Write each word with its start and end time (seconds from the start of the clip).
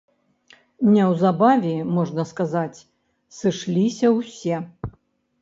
Неўзабаве, 0.93 1.73
можна 1.97 2.25
сказаць, 2.31 2.79
сышліся 3.41 4.07
ўсе. 4.17 4.57